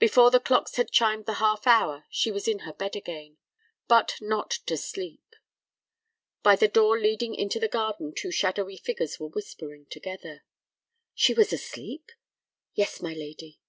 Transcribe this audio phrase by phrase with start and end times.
[0.00, 3.36] Before the clocks had chimed the half hour she was in her bed again,
[3.86, 5.36] but not to sleep.
[6.42, 10.42] By the door leading into the garden two shadowy figures were whispering together.
[11.14, 12.10] "She was asleep?"
[12.74, 13.60] "Yes, my lady."